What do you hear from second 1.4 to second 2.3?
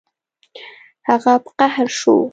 په قهر شو